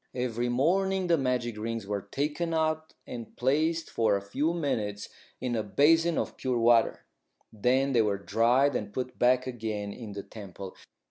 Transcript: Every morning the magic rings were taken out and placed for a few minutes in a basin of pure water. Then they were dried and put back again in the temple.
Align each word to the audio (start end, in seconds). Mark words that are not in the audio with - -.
Every 0.15 0.49
morning 0.49 1.05
the 1.05 1.17
magic 1.19 1.59
rings 1.59 1.85
were 1.85 2.01
taken 2.01 2.55
out 2.55 2.95
and 3.05 3.35
placed 3.37 3.91
for 3.91 4.15
a 4.15 4.21
few 4.23 4.51
minutes 4.51 5.09
in 5.39 5.55
a 5.55 5.61
basin 5.61 6.17
of 6.17 6.37
pure 6.37 6.57
water. 6.57 7.05
Then 7.53 7.93
they 7.93 8.01
were 8.01 8.17
dried 8.17 8.75
and 8.75 8.91
put 8.91 9.19
back 9.19 9.45
again 9.45 9.93
in 9.93 10.13
the 10.13 10.23
temple. 10.23 10.75